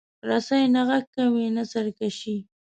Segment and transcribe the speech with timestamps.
[0.29, 2.37] رسۍ نه غږ کوي، نه سرکشي.